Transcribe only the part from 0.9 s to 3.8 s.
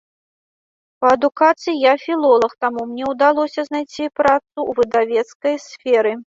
Па адукацыі я філолаг, таму мне ўдалося